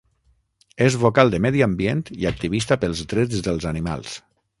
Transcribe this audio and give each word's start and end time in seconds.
És 0.85 0.95
vocal 1.03 1.29
de 1.35 1.39
medi 1.45 1.61
ambient 1.65 2.01
i 2.21 2.25
activista 2.31 2.79
pels 2.85 3.03
drets 3.13 3.45
dels 3.49 3.69
animals. 3.75 4.17